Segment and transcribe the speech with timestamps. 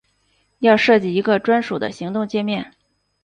[0.57, 2.73] 要设计一个专属的行动介面